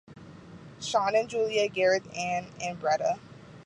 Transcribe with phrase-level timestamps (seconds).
[0.79, 3.19] Sean and Julia, Gareth, Ann, and Breda.